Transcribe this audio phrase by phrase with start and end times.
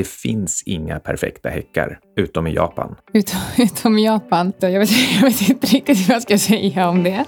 [0.00, 2.96] Det finns inga perfekta häckar, utom i Japan.
[3.12, 4.52] Utom, utom i Japan.
[4.60, 7.24] Jag vet, jag vet inte riktigt vad jag ska säga om det.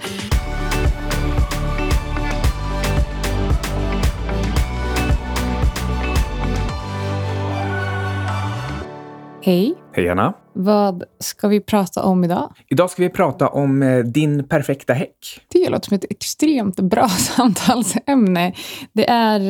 [9.45, 9.75] Hej.
[9.93, 10.35] Hej Anna.
[10.53, 12.53] Vad ska vi prata om idag?
[12.69, 15.41] Idag ska vi prata om eh, din perfekta häck.
[15.49, 18.53] Det låter som ett extremt bra samtalsämne.
[18.93, 19.41] Det är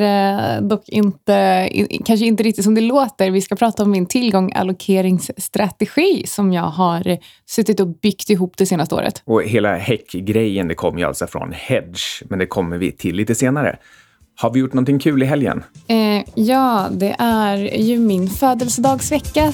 [0.56, 1.68] eh, dock inte,
[2.04, 3.30] kanske inte riktigt som det låter.
[3.30, 8.66] Vi ska prata om min tillgång allokeringsstrategi som jag har suttit och byggt ihop det
[8.66, 9.22] senaste året.
[9.24, 13.34] Och hela häckgrejen, det kommer ju alltså från Hedge, men det kommer vi till lite
[13.34, 13.78] senare.
[14.34, 15.64] Har vi gjort någonting kul i helgen?
[15.88, 19.52] Eh, ja, det är ju min födelsedagsvecka.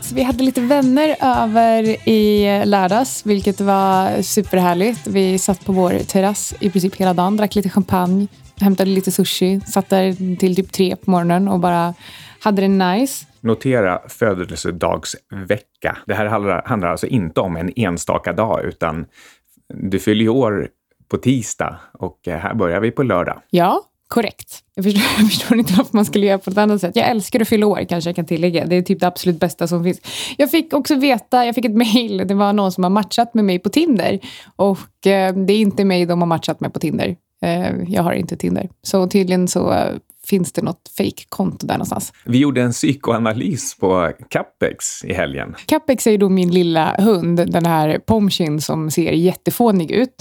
[0.00, 5.06] Så vi hade lite vänner över i lördags, vilket var superhärligt.
[5.06, 8.26] Vi satt på vår terrass i princip hela dagen, drack lite champagne,
[8.60, 11.94] hämtade lite sushi, satt där till typ tre på morgonen och bara
[12.40, 13.26] hade det nice.
[13.40, 15.96] Notera födelsedagsvecka.
[16.06, 19.06] Det här handlar, handlar alltså inte om en enstaka dag, utan
[19.74, 20.68] du fyller ju år
[21.08, 23.42] på tisdag och eh, här börjar vi på lördag.
[23.50, 24.62] Ja, korrekt.
[24.74, 26.96] Jag förstår, jag förstår, inte varför man skulle göra på något annat sätt.
[26.96, 28.66] Jag älskar att fylla år kanske jag kan tillägga.
[28.66, 30.00] Det är typ det absolut bästa som finns.
[30.36, 33.44] Jag fick också veta, jag fick ett mail, det var någon som har matchat med
[33.44, 34.20] mig på Tinder.
[34.56, 37.16] Och eh, det är inte mig de har matchat med på Tinder.
[37.42, 38.68] Eh, jag har inte Tinder.
[38.82, 39.94] Så tydligen så eh,
[40.28, 42.12] finns det något fake-konto där någonstans.
[42.24, 45.54] Vi gjorde en psykoanalys på Capex i helgen.
[45.66, 50.14] Capex är ju då min lilla hund, den här Pomchin som ser jättefånig ut.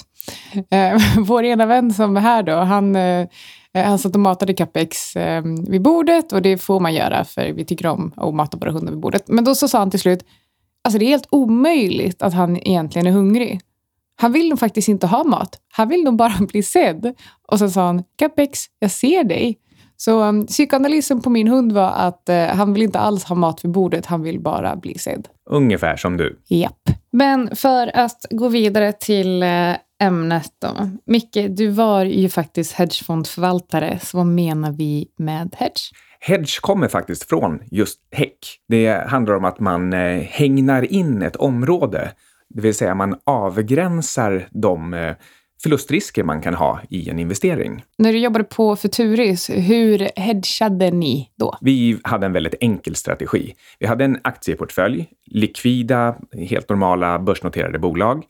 [0.71, 3.27] Eh, vår ena vän som är här då, han, eh,
[3.73, 7.65] han satt och matade Capex eh, vid bordet och det får man göra för vi
[7.65, 9.27] tycker om att mata våra hundar vid bordet.
[9.27, 10.25] Men då så sa han till slut,
[10.83, 13.61] alltså det är helt omöjligt att han egentligen är hungrig.
[14.17, 15.59] Han vill nog faktiskt inte ha mat.
[15.71, 17.15] Han vill nog bara bli sedd.
[17.47, 19.57] Och så sa han, Capex, jag ser dig.
[19.97, 23.65] Så um, psykoanalysen på min hund var att uh, han vill inte alls ha mat
[23.65, 25.27] vid bordet, han vill bara bli sedd.
[25.49, 26.39] Ungefär som du.
[26.47, 26.81] Japp.
[27.11, 30.89] Men för att gå vidare till uh, ämnet då.
[31.05, 35.91] Micke, du var ju faktiskt hedgefondförvaltare, så vad menar vi med hedge?
[36.19, 38.39] Hedge kommer faktiskt från just häck.
[38.67, 42.11] Det handlar om att man eh, hängnar in ett område,
[42.49, 45.15] det vill säga man avgränsar de eh,
[45.63, 47.83] förlustrisker man kan ha i en investering.
[47.97, 51.57] När du jobbade på Futuris, hur hedgade ni då?
[51.61, 53.53] Vi hade en väldigt enkel strategi.
[53.79, 56.15] Vi hade en aktieportfölj, likvida,
[56.49, 58.23] helt normala börsnoterade bolag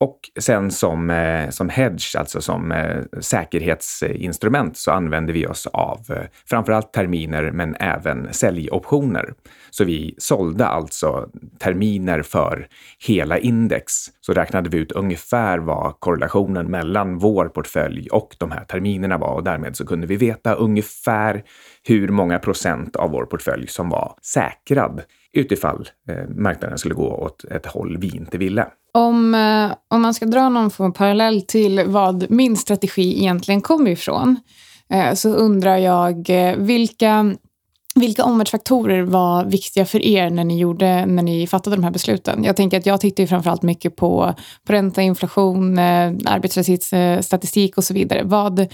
[0.00, 6.00] och sen som, eh, som hedge, alltså som eh, säkerhetsinstrument, så använder vi oss av
[6.08, 9.34] eh, framförallt terminer men även säljoptioner.
[9.70, 11.28] Så vi sålde alltså
[11.58, 12.68] terminer för
[13.06, 13.92] hela index.
[14.20, 19.34] Så räknade vi ut ungefär vad korrelationen mellan vår portfölj och de här terminerna var
[19.34, 21.42] och därmed så kunde vi veta ungefär
[21.82, 25.02] hur många procent av vår portfölj som var säkrad
[25.34, 28.66] utifall eh, marknaden skulle gå åt ett håll vi inte ville.
[28.94, 33.60] Om, eh, om man ska dra någon form av parallell till vad min strategi egentligen
[33.60, 34.36] kommer ifrån
[34.90, 37.34] eh, så undrar jag eh, vilka,
[37.94, 42.44] vilka omvärldsfaktorer var viktiga för er när ni, gjorde, när ni fattade de här besluten?
[42.44, 44.34] Jag tänker att jag tittar ju framförallt mycket på,
[44.66, 48.22] på ränta, inflation, eh, arbetslöshetsstatistik och så vidare.
[48.24, 48.66] Vad,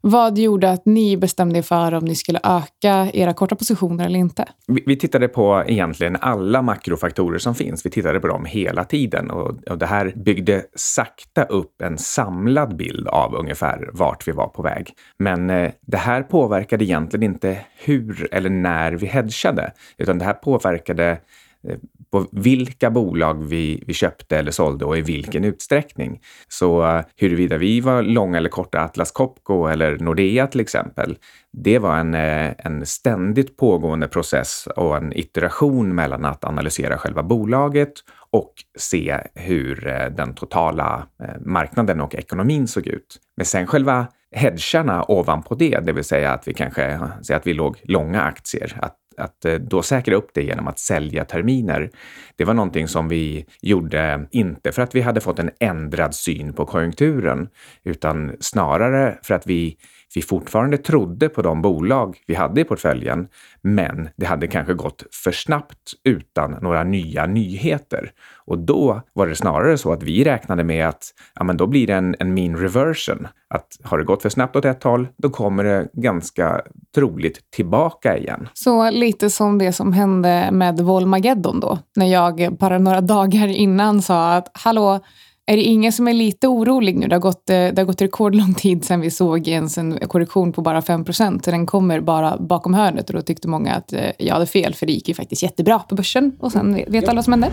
[0.00, 4.18] vad gjorde att ni bestämde er för om ni skulle öka era korta positioner eller
[4.18, 4.44] inte?
[4.66, 7.86] Vi, vi tittade på egentligen alla makrofaktorer som finns.
[7.86, 12.76] Vi tittade på dem hela tiden och, och det här byggde sakta upp en samlad
[12.76, 14.92] bild av ungefär vart vi var på väg.
[15.18, 20.32] Men eh, det här påverkade egentligen inte hur eller när vi hedgade, utan det här
[20.32, 21.18] påverkade
[21.64, 21.76] Eh,
[22.10, 26.20] på vilka bolag vi, vi köpte eller sålde och i vilken utsträckning.
[26.48, 31.16] Så eh, huruvida vi var långa eller korta Atlas Copco eller Nordea till exempel,
[31.52, 37.22] det var en, eh, en ständigt pågående process och en iteration mellan att analysera själva
[37.22, 37.92] bolaget
[38.30, 39.76] och se hur
[40.16, 41.06] den totala
[41.40, 43.16] marknaden och ekonomin såg ut.
[43.36, 47.54] Men sen själva hedgarna ovanpå det, det vill säga att vi kanske säger att vi
[47.54, 51.90] låg långa aktier, att att eh, då säkra upp det genom att sälja terminer,
[52.36, 56.52] det var någonting som vi gjorde inte för att vi hade fått en ändrad syn
[56.52, 57.48] på konjunkturen,
[57.84, 59.76] utan snarare för att vi
[60.14, 63.28] vi fortfarande trodde på de bolag vi hade i portföljen,
[63.62, 68.12] men det hade kanske gått för snabbt utan några nya nyheter.
[68.46, 71.86] Och då var det snarare så att vi räknade med att ja, men då blir
[71.86, 73.28] det en, en mean reversion.
[73.50, 76.62] Att har det gått för snabbt åt ett håll, då kommer det ganska
[76.94, 78.48] troligt tillbaka igen.
[78.54, 84.02] Så lite som det som hände med Volmageddon då, när jag bara några dagar innan
[84.02, 85.00] sa att hallå,
[85.48, 87.08] är det ingen som är lite orolig nu?
[87.08, 90.52] Det har gått, eh, det har gått rekordlång tid sedan vi såg ens en korrektion
[90.52, 91.44] på bara 5 procent.
[91.44, 94.86] Den kommer bara bakom hörnet och då tyckte många att eh, jag hade fel för
[94.86, 97.50] det gick ju faktiskt jättebra på börsen och sen vet alla vad som hände.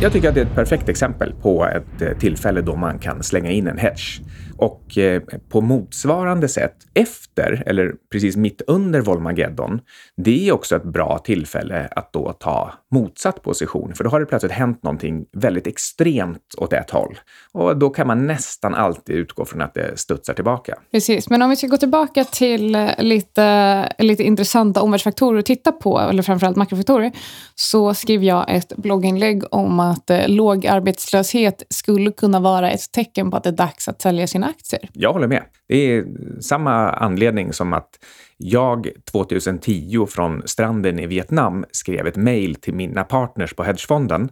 [0.00, 3.22] Jag tycker att det är ett perfekt exempel på ett eh, tillfälle då man kan
[3.22, 4.20] slänga in en hedge.
[4.56, 9.80] Och eh, på motsvarande sätt efter, eller precis mitt under Volmageddon,
[10.16, 14.26] det är också ett bra tillfälle att då ta motsatt position, för då har det
[14.26, 17.18] plötsligt hänt någonting väldigt extremt åt ett håll.
[17.52, 20.78] Och då kan man nästan alltid utgå från att det studsar tillbaka.
[20.90, 25.72] Precis, men om vi ska gå tillbaka till eh, lite, lite intressanta omvärldsfaktorer att titta
[25.72, 27.12] på, eller framförallt makrofaktorer,
[27.54, 33.30] så skrev jag ett blogginlägg om att eh, låg arbetslöshet skulle kunna vara ett tecken
[33.30, 34.88] på att det är dags att sälja sina aktier.
[34.92, 35.42] Jag håller med.
[35.68, 36.04] Det är
[36.40, 37.90] samma anledning som att
[38.36, 44.28] jag 2010 från stranden i Vietnam skrev ett mejl till mina partners på hedgefonden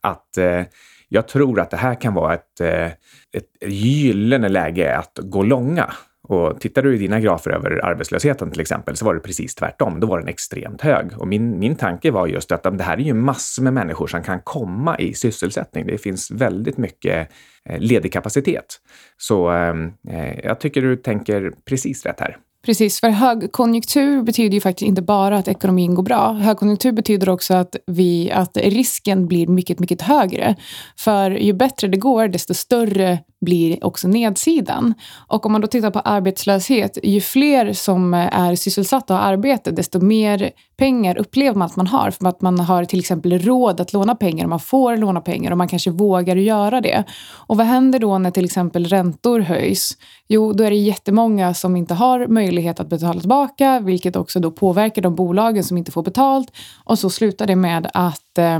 [0.00, 0.62] att eh,
[1.08, 2.86] jag tror att det här kan vara ett, eh,
[3.32, 5.92] ett gyllene läge att gå långa.
[6.28, 10.00] Och tittar du i dina grafer över arbetslösheten till exempel så var det precis tvärtom.
[10.00, 11.10] Då var den extremt hög.
[11.18, 14.22] Och min, min tanke var just att det här är ju massor med människor som
[14.22, 15.86] kan komma i sysselsättning.
[15.86, 17.28] Det finns väldigt mycket
[17.64, 18.80] eh, ledig kapacitet.
[19.16, 22.36] Så ehm, eh, jag tycker du tänker precis rätt här.
[22.64, 26.32] Precis, för högkonjunktur betyder ju faktiskt inte bara att ekonomin går bra.
[26.32, 30.56] Högkonjunktur betyder också att, vi, att risken blir mycket, mycket högre.
[30.96, 34.94] För ju bättre det går, desto större blir också nedsidan.
[35.26, 39.70] Och om man då tittar på arbetslöshet, ju fler som är sysselsatta och har arbete,
[39.70, 42.10] desto mer pengar upplever man att man har.
[42.10, 45.58] För att man har till exempel råd att låna pengar, man får låna pengar och
[45.58, 47.04] man kanske vågar göra det.
[47.30, 49.92] Och vad händer då när till exempel räntor höjs?
[50.28, 54.50] Jo, då är det jättemånga som inte har möjlighet att betala tillbaka, vilket också då
[54.50, 56.52] påverkar de bolagen som inte får betalt.
[56.84, 58.58] Och så slutar det med att eh,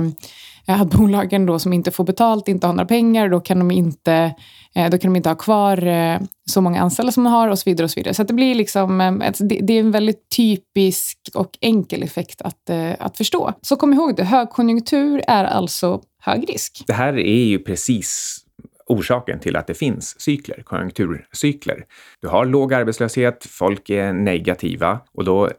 [0.67, 4.35] att bolagen då som inte får betalt inte har några pengar, då kan de inte,
[4.75, 7.59] eh, då kan de inte ha kvar eh, så många anställda som de har och
[7.59, 7.85] så vidare.
[7.85, 8.15] och Så vidare.
[8.15, 12.93] Så det blir liksom, eh, det är en väldigt typisk och enkel effekt att, eh,
[12.99, 13.53] att förstå.
[13.63, 16.85] Så kom ihåg det, högkonjunktur är alltså hög risk.
[16.87, 18.39] Det här är ju precis
[18.87, 21.85] orsaken till att det finns cykler, konjunkturcykler.
[22.21, 25.51] Du har låg arbetslöshet, folk är negativa och då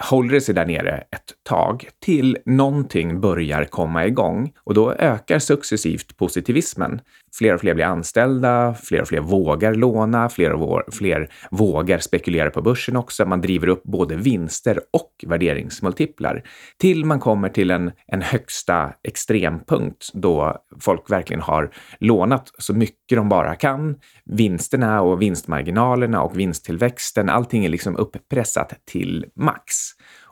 [0.00, 5.38] håller det sig där nere ett tag till någonting börjar komma igång och då ökar
[5.38, 7.00] successivt positivismen.
[7.34, 12.50] Fler och fler blir anställda, fler och fler vågar låna, fler och fler vågar spekulera
[12.50, 13.24] på börsen också.
[13.24, 16.42] Man driver upp både vinster och värderingsmultiplar
[16.78, 21.70] till man kommer till en, en högsta extrempunkt då folk verkligen har
[22.00, 23.96] lånat så mycket de bara kan.
[24.24, 29.74] Vinsterna och vinstmarginalerna och vinsttillväxten, allting är liksom uppressat till max.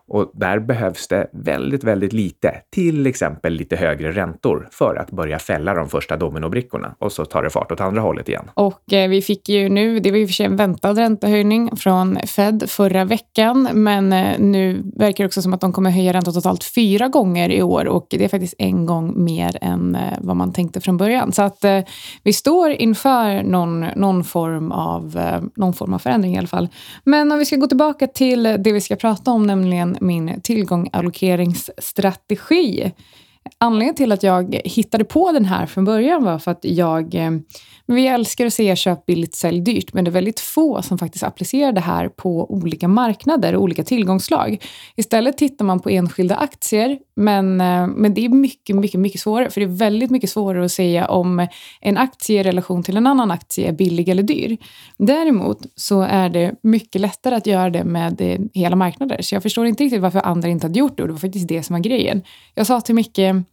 [0.08, 5.38] Och där behövs det väldigt, väldigt lite, till exempel lite högre räntor för att börja
[5.38, 8.50] fälla de första dominobrickorna och så tar det fart åt andra hållet igen.
[8.54, 11.76] Och eh, vi fick ju nu, det var i och för sig en väntad räntehöjning
[11.76, 16.12] från Fed förra veckan, men eh, nu verkar det också som att de kommer höja
[16.12, 20.00] räntan totalt fyra gånger i år och det är faktiskt en gång mer än eh,
[20.20, 21.32] vad man tänkte från början.
[21.32, 21.80] Så att eh,
[22.22, 26.68] vi står inför någon, någon, form av, eh, någon form av förändring i alla fall.
[27.04, 32.92] Men om vi ska gå tillbaka till det vi ska prata om, nämligen min tillgångallokeringsstrategi.
[33.58, 37.30] Anledningen till att jag hittade på den här från början var för att jag eh,
[37.88, 41.24] vi älskar att säga köp billigt, sälj dyrt, men det är väldigt få som faktiskt
[41.24, 44.64] applicerar det här på olika marknader och olika tillgångsslag.
[44.96, 49.50] Istället tittar man på enskilda aktier, men, eh, men det är mycket, mycket, mycket svårare,
[49.50, 51.46] för det är väldigt mycket svårare att säga om
[51.80, 54.56] en aktie i relation till en annan aktie är billig eller dyr.
[54.96, 59.42] Däremot så är det mycket lättare att göra det med eh, hela marknader, så jag
[59.42, 61.74] förstår inte riktigt varför andra inte hade gjort det och det var faktiskt det som
[61.74, 62.22] var grejen.
[62.54, 63.44] Jag sa till Micke Ehm,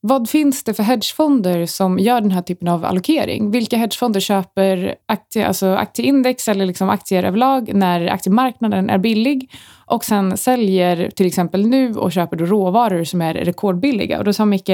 [0.00, 3.50] vad finns det för hedgefonder som gör den här typen av allokering?
[3.50, 9.50] Vilka hedgefonder köper aktie, alltså aktieindex eller liksom aktier överlag när aktiemarknaden är billig
[9.86, 14.18] och sen säljer till exempel nu och köper då råvaror som är rekordbilliga?
[14.18, 14.70] Och då sa Micke,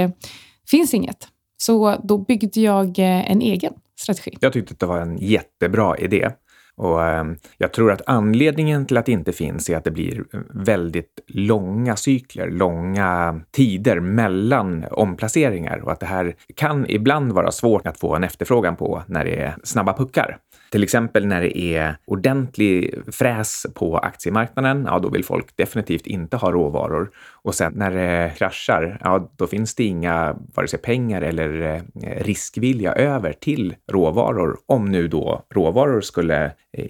[0.71, 1.29] finns inget.
[1.57, 4.37] Så då byggde jag eh, en egen strategi.
[4.41, 6.31] Jag tyckte att det var en jättebra idé.
[6.77, 10.25] Och ehm, jag tror att anledningen till att det inte finns är att det blir
[10.55, 17.87] väldigt långa cykler, långa tider mellan omplaceringar och att det här kan ibland vara svårt
[17.87, 20.39] att få en efterfrågan på när det är snabba puckar.
[20.73, 26.37] Till exempel när det är ordentlig fräs på aktiemarknaden, ja då vill folk definitivt inte
[26.37, 27.11] ha råvaror.
[27.43, 32.25] Och sen när det kraschar, ja då finns det inga vare sig pengar eller eh,
[32.25, 36.87] riskvilja över till råvaror om nu då råvaror skulle eh,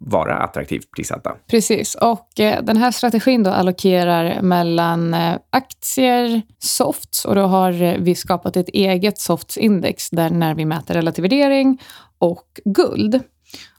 [0.00, 1.34] vara attraktivt prissatta.
[1.50, 5.16] Precis, och eh, den här strategin då allokerar mellan
[5.50, 11.22] aktier, softs och då har vi skapat ett eget softsindex där när vi mäter relativ
[11.22, 11.78] värdering
[12.22, 13.20] och guld.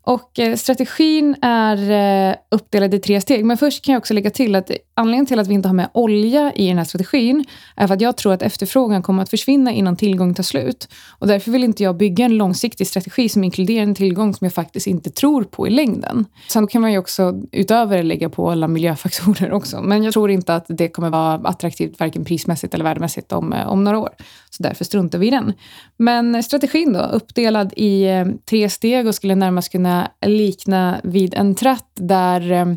[0.06, 1.92] Och eh, strategin är
[2.30, 3.46] eh, uppdelad i tre steg.
[3.46, 5.90] Men först kan jag också lägga till att anledningen till att vi inte har med
[5.94, 7.46] olja i den här strategin
[7.76, 10.90] är för att jag tror att efterfrågan kommer att försvinna innan tillgången tar slut.
[11.20, 14.54] Och därför vill inte jag bygga en långsiktig strategi som inkluderar en tillgång som jag
[14.54, 16.26] faktiskt inte tror på i längden.
[16.50, 19.82] Sen kan man ju också utöver det lägga på alla miljöfaktorer också.
[19.82, 23.68] Men jag tror inte att det kommer vara attraktivt varken prismässigt eller värdemässigt om, eh,
[23.68, 24.10] om några år.
[24.50, 25.54] Så därför struntar vi i den.
[25.98, 31.34] Men strategin då, uppdelad i eh, tre steg och skulle närmast kunna kunna likna vid
[31.34, 32.68] en tratt där, eh,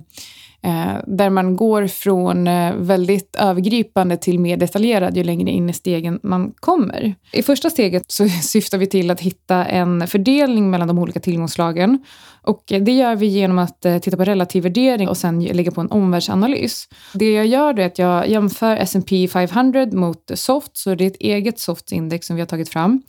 [0.62, 5.72] eh där man går från eh, väldigt övergripande till mer detaljerad ju längre in i
[5.72, 7.14] stegen man kommer.
[7.32, 11.98] I första steget så syftar vi till att hitta en fördelning mellan de olika tillgångsslagen.
[12.42, 15.80] Och det gör vi genom att eh, titta på relativ värdering och sen lägga på
[15.80, 16.88] en omvärldsanalys.
[17.14, 21.20] Det jag gör är att jag jämför S&P 500 mot Soft, så det är ett
[21.20, 23.02] eget Soft-index som vi har tagit fram.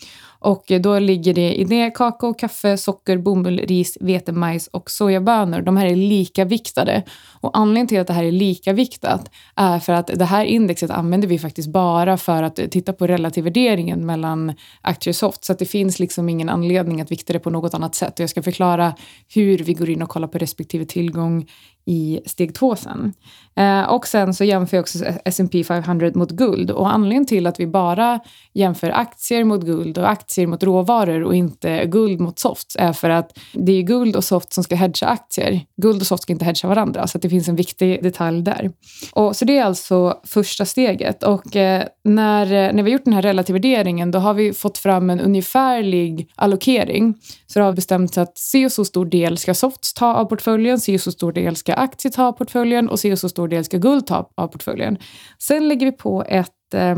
[0.48, 5.62] Och då ligger det i det kakao, kaffe, socker, bomull, ris, vete, majs och sojabönor.
[5.62, 7.04] De här är lika viktade.
[7.42, 10.92] Och anledningen till att det här är lika viktat är för att det här indexet
[10.92, 15.44] använder vi faktiskt bara för att titta på relativ värderingen mellan aktier och soft.
[15.44, 18.14] Så att det finns liksom ingen anledning att vikta det på något annat sätt.
[18.14, 18.96] Och jag ska förklara
[19.34, 21.48] hur vi går in och kollar på respektive tillgång
[21.88, 23.14] i steg två sen.
[23.56, 26.72] Eh, och sen så jämför jag också S&P 500 mot guld.
[26.72, 28.20] Och anledningen till att vi bara
[28.54, 33.10] jämför aktier mot guld och aktier mot råvaror och inte guld mot soft är för
[33.10, 35.62] att det är guld och soft som ska hedga aktier.
[35.82, 38.72] Guld och soft ska inte hedga varandra, så det finns en viktig detalj där.
[39.12, 41.24] Och, så det är alltså första steget.
[41.24, 44.78] Och eh, när, eh, när vi har gjort den här relativvärderingen då har vi fått
[44.78, 47.14] fram en ungefärlig allokering.
[47.48, 50.80] Så det har bestämts att se och så stor del ska softs ta av portföljen,
[50.80, 53.48] se och så stor del ska aktier ta av portföljen och se och så stor
[53.48, 54.98] del ska guld ta av portföljen.
[55.40, 56.98] Sen lägger vi på ett eh,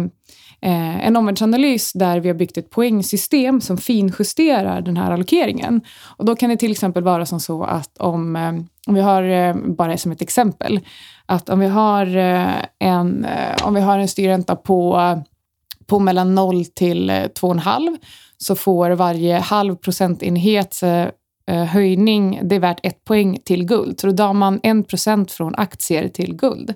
[0.62, 5.82] en omvärldsanalys där vi har byggt ett poängsystem som finjusterar den här allokeringen.
[6.18, 8.54] Och då kan det till exempel vara som så att om, eh,
[8.88, 10.80] om vi har, eh, bara som ett exempel,
[11.26, 15.00] att om vi har eh, en, eh, om vi har en styrränta på,
[15.86, 17.98] på mellan 0 till eh, 2,5
[18.38, 20.82] så får varje halv procentenhet
[21.50, 24.00] Eh, höjning, det är värt ett poäng till guld.
[24.00, 26.74] Så då drar man en procent från aktier till guld.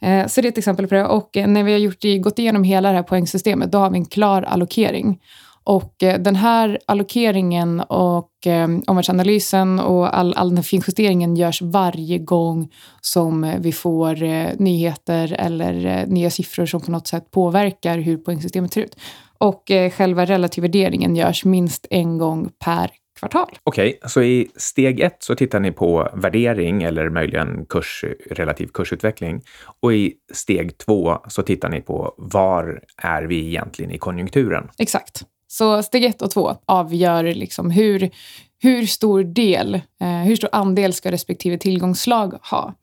[0.00, 1.06] Eh, så det är ett exempel på det.
[1.06, 3.98] Och eh, när vi har gjort, gått igenom hela det här poängsystemet, då har vi
[3.98, 5.20] en klar allokering.
[5.64, 11.62] Och eh, den här allokeringen och eh, omvärldsanalysen och all, all den här finjusteringen görs
[11.62, 12.68] varje gång
[13.00, 14.16] som vi får
[14.62, 18.96] nyheter eller nya siffror som på något sätt påverkar hur poängsystemet ser ut.
[19.38, 23.58] Och själva relativvärderingen görs minst en gång per kvartal.
[23.62, 28.66] Okej, okay, så i steg ett så tittar ni på värdering eller möjligen kurs, relativ
[28.66, 29.42] kursutveckling.
[29.80, 34.68] Och i steg två så tittar ni på var är vi egentligen i konjunkturen?
[34.78, 35.22] Exakt.
[35.48, 38.10] Så steg ett och två avgör liksom hur,
[38.62, 42.74] hur stor del, eh, hur stor andel ska respektive tillgångslag ha.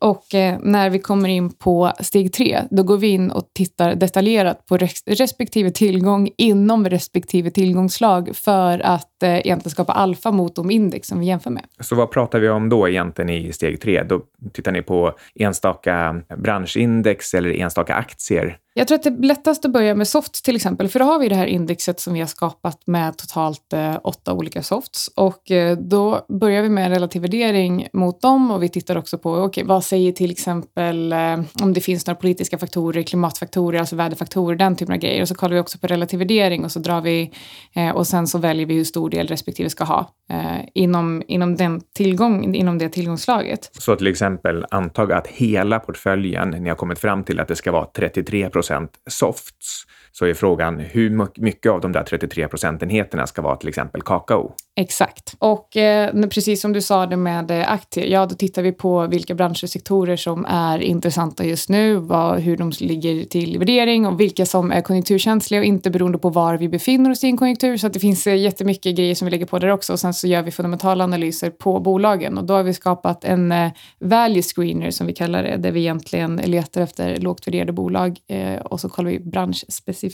[0.00, 3.94] Och eh, när vi kommer in på steg tre, då går vi in och tittar
[3.94, 10.56] detaljerat på res respektive tillgång inom respektive tillgångslag för att eh, egentligen skapa alfa mot
[10.56, 11.64] de index som vi jämför med.
[11.80, 14.02] Så vad pratar vi om då egentligen i steg tre?
[14.02, 14.20] Då
[14.52, 18.58] tittar ni på enstaka branschindex eller enstaka aktier?
[18.78, 21.18] Jag tror att det är lättast att börja med softs till exempel, för då har
[21.18, 25.10] vi det här indexet som vi har skapat med totalt eh, åtta olika softs.
[25.14, 29.18] Och eh, då börjar vi med en relativ värdering mot dem och vi tittar också
[29.18, 33.96] på okay, vad säger till exempel eh, om det finns några politiska faktorer, klimatfaktorer, alltså
[33.96, 35.22] väderfaktorer, den typen av grejer.
[35.22, 37.32] Och så kollar vi också på relativ värdering och så drar vi
[37.74, 41.56] eh, och sen så väljer vi hur stor del respektive ska ha eh, inom, inom,
[41.56, 43.70] den tillgång, inom det tillgångslaget.
[43.72, 47.72] Så till exempel antag att hela portföljen, ni har kommit fram till att det ska
[47.72, 48.67] vara 33 procent
[49.06, 49.86] softs,
[50.18, 54.54] så är frågan hur mycket av de där 33 procentenheterna ska vara till exempel kakao?
[54.80, 55.34] Exakt.
[55.38, 59.06] Och eh, precis som du sa det med eh, aktier, ja då tittar vi på
[59.06, 64.06] vilka branscher och sektorer som är intressanta just nu, vad, hur de ligger till värdering
[64.06, 67.36] och vilka som är konjunkturkänsliga och inte beroende på var vi befinner oss i en
[67.36, 67.76] konjunktur.
[67.76, 70.14] Så att det finns eh, jättemycket grejer som vi lägger på där också och sen
[70.14, 73.70] så gör vi fundamentala analyser på bolagen och då har vi skapat en eh,
[74.00, 78.60] value screener som vi kallar det, där vi egentligen letar efter lågt värderade bolag eh,
[78.60, 80.07] och så kollar vi branschspecifikt.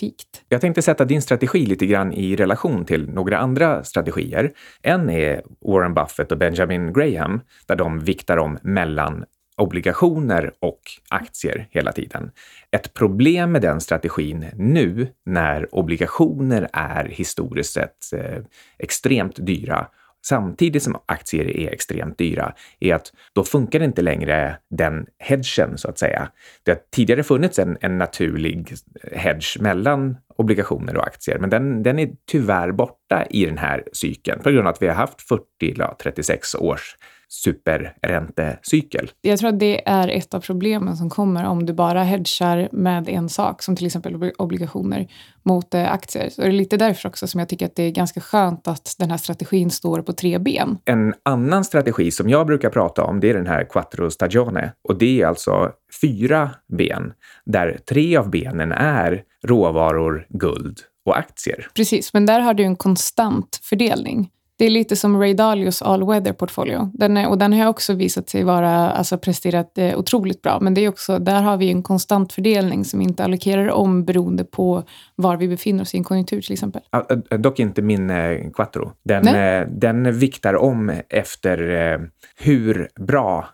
[0.48, 4.52] Jag tänkte sätta din strategi lite grann i relation till några andra strategier.
[4.82, 9.24] En är Warren Buffett och Benjamin Graham, där de viktar om mellan
[9.56, 12.30] obligationer och aktier hela tiden.
[12.70, 18.42] Ett problem med den strategin nu när obligationer är historiskt sett eh,
[18.78, 19.86] extremt dyra
[20.26, 25.88] samtidigt som aktier är extremt dyra, är att då funkar inte längre den hedgen, så
[25.88, 26.30] att säga.
[26.62, 28.74] Det har tidigare funnits en, en naturlig
[29.12, 34.42] hedge mellan obligationer och aktier, men den, den är tyvärr borta i den här cykeln
[34.42, 36.96] på grund av att vi har haft 40, eller 36 års
[37.34, 39.10] superräntecykel.
[39.20, 43.08] Jag tror att det är ett av problemen som kommer om du bara hedgar med
[43.08, 45.08] en sak, som till exempel obligationer,
[45.42, 46.28] mot eh, aktier.
[46.30, 48.94] Så det är lite därför också som jag tycker att det är ganska skönt att
[48.98, 50.78] den här strategin står på tre ben.
[50.84, 54.72] En annan strategi som jag brukar prata om, det är den här quattro stagione.
[54.88, 57.12] Och det är alltså fyra ben,
[57.44, 61.68] där tre av benen är råvaror, guld och aktier.
[61.74, 64.30] Precis, men där har du en konstant fördelning.
[64.56, 66.90] Det är lite som Ray Dalios all weather portfolio.
[66.94, 70.60] Den är, och den har också visat sig vara, alltså presterat eh, otroligt bra.
[70.60, 74.44] Men det är också, där har vi en konstant fördelning som inte allokerar om beroende
[74.44, 74.82] på
[75.16, 76.82] var vi befinner oss i en konjunktur till exempel.
[76.90, 77.06] Ja,
[77.38, 78.92] dock inte min eh, Quattro.
[79.04, 82.00] Den, eh, den viktar om efter eh,
[82.36, 83.48] hur bra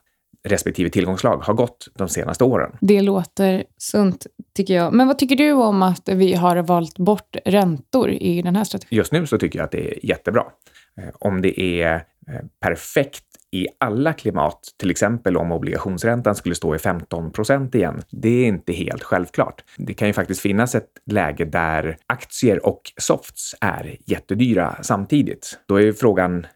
[0.49, 2.77] respektive tillgångslag har gått de senaste åren.
[2.81, 4.27] Det låter sunt,
[4.57, 4.93] tycker jag.
[4.93, 8.97] Men vad tycker du om att vi har valt bort räntor i den här strategin?
[8.97, 10.45] Just nu så tycker jag att det är jättebra.
[10.97, 11.95] Eh, om det är
[12.29, 18.03] eh, perfekt i alla klimat, till exempel om obligationsräntan skulle stå i 15 procent igen.
[18.11, 19.65] Det är inte helt självklart.
[19.77, 25.59] Det kan ju faktiskt finnas ett läge där aktier och softs är jättedyra samtidigt.
[25.67, 26.47] Då är frågan,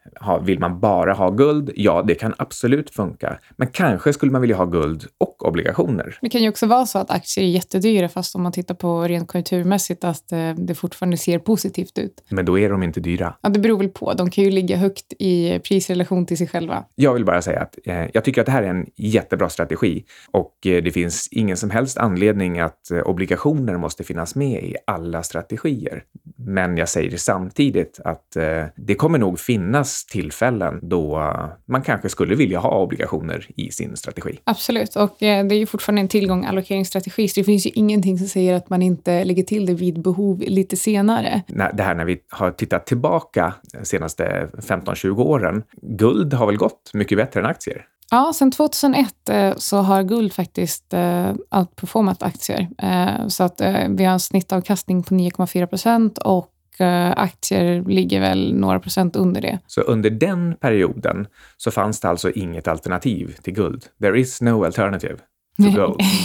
[0.42, 1.70] vill man bara ha guld?
[1.76, 3.38] Ja, det kan absolut funka.
[3.56, 6.18] Men kanske skulle man vilja ha guld och obligationer.
[6.20, 9.02] Det kan ju också vara så att aktier är jättedyra, fast om man tittar på
[9.02, 12.24] rent konjunkturmässigt att eh, det fortfarande ser positivt ut.
[12.28, 13.34] Men då är de inte dyra.
[13.40, 14.12] Ja, det beror väl på.
[14.12, 16.83] De kan ju ligga högt i prisrelation till sig själva.
[16.94, 20.04] Jag vill bara säga att eh, jag tycker att det här är en jättebra strategi
[20.30, 24.76] och eh, det finns ingen som helst anledning att eh, obligationer måste finnas med i
[24.86, 26.02] alla strategier.
[26.36, 32.34] Men jag säger samtidigt att eh, det kommer nog finnas tillfällen då man kanske skulle
[32.34, 34.38] vilja ha obligationer i sin strategi.
[34.44, 38.26] Absolut, och det är ju fortfarande en tillgång allokeringsstrategi, så det finns ju ingenting som
[38.26, 41.42] säger att man inte lägger till det vid behov lite senare.
[41.46, 46.73] Det här när vi har tittat tillbaka de senaste 15-20 åren, guld har väl gått
[46.92, 47.86] mycket bättre än aktier?
[48.10, 52.68] Ja, sedan 2001 eh, så har guld faktiskt eh, outperformat aktier.
[52.78, 58.20] Eh, så att eh, vi har en snittavkastning på 9,4 procent och eh, aktier ligger
[58.20, 59.58] väl några procent under det.
[59.66, 63.84] Så under den perioden så fanns det alltså inget alternativ till guld?
[64.00, 65.16] There is no alternative?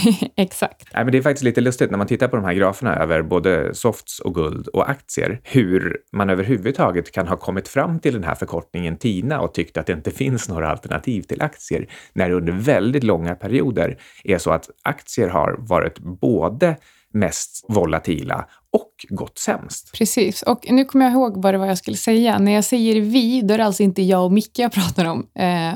[0.36, 0.88] Exakt.
[0.94, 3.22] Nej, men det är faktiskt lite lustigt när man tittar på de här graferna över
[3.22, 8.24] både softs och guld och aktier, hur man överhuvudtaget kan ha kommit fram till den
[8.24, 12.34] här förkortningen TINA och tyckt att det inte finns några alternativ till aktier, när det
[12.34, 16.76] under väldigt långa perioder är så att aktier har varit både
[17.12, 19.92] mest volatila och gått sämst.
[19.92, 22.38] Precis, och nu kommer jag ihåg vad det var jag skulle säga.
[22.38, 25.26] När jag säger vi, då är det alltså inte jag och Micke jag pratar om.
[25.34, 25.74] Eh,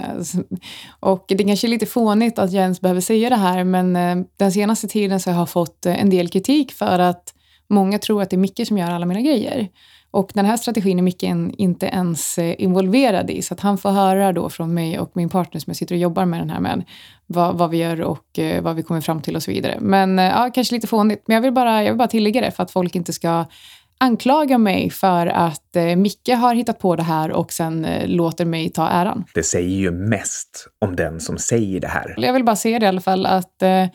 [1.00, 4.26] och det kanske är lite fånigt att jag ens behöver säga det här, men eh,
[4.36, 7.34] den senaste tiden så har jag fått eh, en del kritik för att
[7.68, 9.68] många tror att det är Micke som gör alla mina grejer.
[10.14, 11.22] Och den här strategin är Micke
[11.58, 15.28] inte ens eh, involverad i, så att han får höra då från mig och min
[15.28, 16.84] partner som jag sitter och jobbar med den här med,
[17.26, 19.78] vad, vad vi gör och eh, vad vi kommer fram till och så vidare.
[19.80, 22.50] Men eh, ja, kanske lite fånigt, men jag vill, bara, jag vill bara tillägga det
[22.50, 23.44] för att folk inte ska
[23.98, 28.44] anklaga mig för att eh, Micke har hittat på det här och sen eh, låter
[28.44, 29.24] mig ta äran.
[29.34, 32.14] Det säger ju mest om den som säger det här.
[32.16, 33.86] Jag vill bara säga det i alla fall att eh,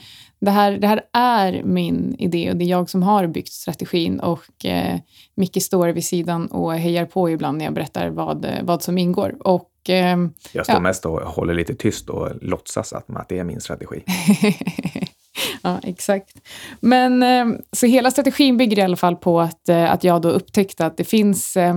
[0.42, 4.20] det här, det här är min idé och det är jag som har byggt strategin
[4.20, 5.00] och eh,
[5.36, 9.36] Micke står vid sidan och hejar på ibland när jag berättar vad, vad som ingår.
[9.40, 10.18] Och, eh,
[10.52, 10.80] jag står ja.
[10.80, 14.04] mest och håller lite tyst och låtsas att, att det är min strategi.
[15.62, 16.36] ja, exakt.
[16.80, 20.30] Men eh, så hela strategin bygger i alla fall på att, eh, att jag då
[20.30, 21.76] upptäckte att det finns eh,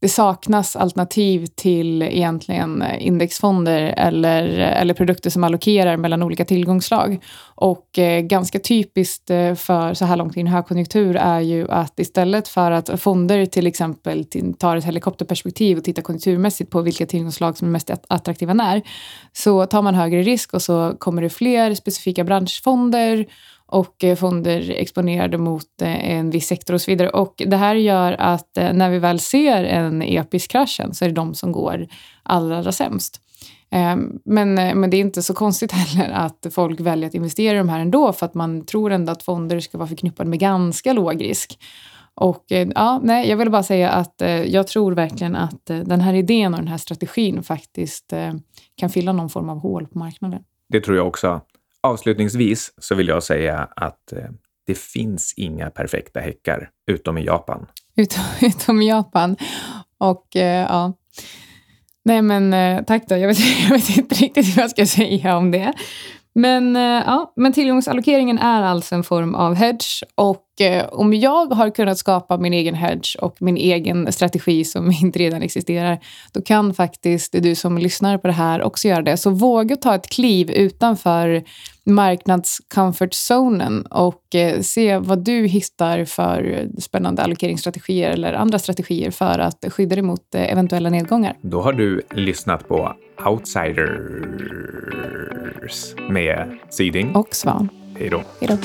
[0.00, 7.24] det saknas alternativ till egentligen indexfonder eller, eller produkter som allokerar mellan olika tillgångsslag.
[7.54, 12.00] Och eh, ganska typiskt eh, för så här långt in i högkonjunktur är ju att
[12.00, 14.24] istället för att fonder till exempel
[14.58, 18.82] tar ett helikopterperspektiv och tittar konjunkturmässigt på vilka tillgångsslag som är mest attraktiva när,
[19.32, 23.26] så tar man högre risk och så kommer det fler specifika branschfonder
[23.66, 27.08] och eh, fonder exponerade mot eh, en viss sektor och så vidare.
[27.08, 31.08] Och det här gör att eh, när vi väl ser en episk kraschen så är
[31.08, 31.86] det de som går
[32.22, 33.20] allra, allra sämst.
[33.70, 37.58] Ehm, men, men det är inte så konstigt heller att folk väljer att investera i
[37.58, 40.92] de här ändå för att man tror ändå att fonder ska vara förknippade med ganska
[40.92, 41.58] låg risk.
[42.14, 46.54] Och ja, nej, jag vill bara säga att jag tror verkligen att den här idén
[46.54, 48.12] och den här strategin faktiskt
[48.76, 50.42] kan fylla någon form av hål på marknaden.
[50.68, 51.40] Det tror jag också.
[51.86, 54.24] Avslutningsvis så vill jag säga att eh,
[54.66, 57.66] det finns inga perfekta häckar, utom i Japan.
[57.96, 59.36] Utom, utom i Japan.
[59.98, 60.92] Och eh, ja,
[62.06, 65.36] Nej men eh, tack då, jag vet, jag vet inte riktigt vad jag ska säga
[65.36, 65.72] om det.
[66.34, 70.45] Men, eh, ja, men tillgångsallokeringen är alltså en form av hedge och
[70.90, 75.42] om jag har kunnat skapa min egen hedge och min egen strategi som inte redan
[75.42, 75.98] existerar,
[76.32, 79.16] då kan faktiskt du som lyssnar på det här också göra det.
[79.16, 81.42] Så våga ta ett kliv utanför
[81.84, 89.64] marknadscomfortzonen och eh, se vad du hittar för spännande allokeringsstrategier eller andra strategier för att
[89.70, 91.36] skydda dig mot eh, eventuella nedgångar.
[91.40, 93.90] Då har du lyssnat på Outsiders
[96.10, 97.68] med Siding och Svan.
[97.98, 98.22] Hej då.
[98.40, 98.56] Hej då.